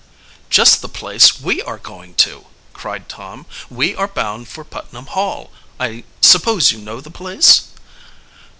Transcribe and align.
"Just 0.49 0.81
the 0.81 0.89
place 0.89 1.39
we 1.41 1.61
are 1.61 1.77
going 1.77 2.15
to!" 2.15 2.47
cried 2.73 3.07
Tom. 3.07 3.45
"We 3.69 3.95
are 3.95 4.07
bound 4.07 4.47
for 4.47 4.63
Putnam 4.63 5.05
Hall. 5.05 5.51
I 5.79 6.05
suppose 6.21 6.71
you 6.71 6.79
know 6.79 7.01
the 7.01 7.11
place?" 7.11 7.65